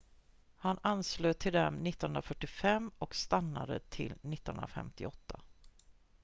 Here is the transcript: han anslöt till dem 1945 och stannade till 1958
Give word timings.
han 0.55 0.79
anslöt 0.81 1.39
till 1.39 1.53
dem 1.53 1.73
1945 1.85 2.91
och 2.97 3.15
stannade 3.15 3.79
till 3.79 4.11
1958 4.11 5.39